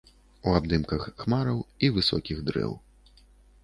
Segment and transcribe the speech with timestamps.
[0.47, 2.71] У абдымках хмараў і высокіх дрэў.